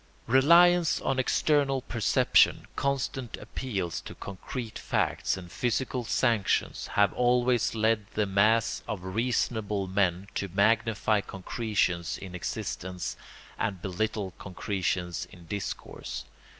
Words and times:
]Reliance 0.25 0.99
on 0.99 1.19
external 1.19 1.83
perception, 1.83 2.65
constant 2.75 3.37
appeals 3.37 4.01
to 4.01 4.15
concrete 4.15 4.79
fact 4.79 5.37
and 5.37 5.51
physical 5.51 6.03
sanctions, 6.05 6.87
have 6.97 7.13
always 7.13 7.75
led 7.75 8.07
the 8.15 8.25
mass 8.25 8.81
of 8.87 9.03
reasonable 9.03 9.85
men 9.87 10.27
to 10.33 10.47
magnify 10.49 11.21
concretions 11.21 12.17
in 12.17 12.33
existence 12.33 13.15
and 13.59 13.83
belittle 13.83 14.33
concretions 14.39 15.27
in 15.31 15.45
discourse. 15.45 16.25